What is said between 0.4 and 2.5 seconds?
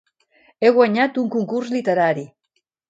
He guanyat un concurs literari.